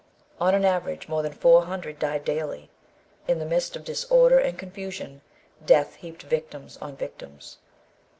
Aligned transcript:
On 0.39 0.55
an 0.55 0.65
average, 0.65 1.07
more 1.07 1.21
than 1.21 1.31
400 1.31 1.99
died 1.99 2.25
daily. 2.25 2.71
In 3.27 3.37
the 3.37 3.45
midst 3.45 3.75
of 3.75 3.83
disorder 3.83 4.39
and 4.39 4.57
confusion, 4.57 5.21
death 5.63 5.93
heaped 5.97 6.23
victims 6.23 6.79
on 6.81 6.95
victims. 6.95 7.59